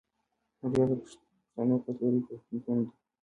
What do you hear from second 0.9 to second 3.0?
پښتنو کلتوري پوهنتون دی.